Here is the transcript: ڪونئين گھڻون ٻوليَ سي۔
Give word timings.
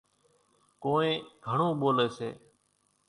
ڪونئين 0.83 1.21
گھڻون 1.45 1.71
ٻوليَ 1.79 2.07
سي۔ 2.17 2.29